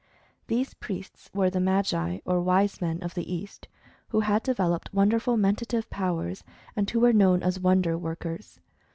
[0.47, 3.67] These priests were the "Magi," or "Wise Men," of the East,
[4.09, 6.43] who had de veloped wonderful mentative powers,
[6.75, 8.59] and who were known as wonder workers.